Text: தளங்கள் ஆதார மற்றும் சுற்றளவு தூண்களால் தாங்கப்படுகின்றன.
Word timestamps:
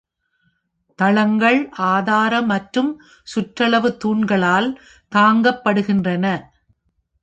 தளங்கள் 0.99 1.59
ஆதார 1.89 2.41
மற்றும் 2.43 2.91
சுற்றளவு 3.27 3.91
தூண்களால் 4.03 4.69
தாங்கப்படுகின்றன. 5.11 6.25